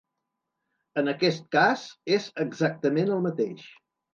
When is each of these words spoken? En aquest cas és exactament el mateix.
En 1.01 1.11
aquest 1.13 1.45
cas 1.57 1.85
és 2.17 2.27
exactament 2.47 3.17
el 3.19 3.25
mateix. 3.29 3.71